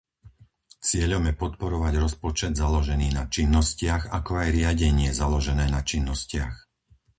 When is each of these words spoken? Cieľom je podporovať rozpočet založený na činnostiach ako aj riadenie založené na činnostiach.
Cieľom 0.87 1.23
je 1.29 1.37
podporovať 1.43 1.93
rozpočet 2.03 2.53
založený 2.63 3.07
na 3.17 3.23
činnostiach 3.35 4.03
ako 4.19 4.31
aj 4.43 4.49
riadenie 4.59 5.09
založené 5.21 5.65
na 5.75 5.81
činnostiach. 5.91 6.55